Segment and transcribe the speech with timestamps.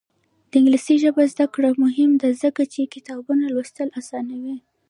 [0.49, 4.55] د انګلیسي ژبې زده کړه مهمه ده ځکه چې کتابونه لوستل اسانوي.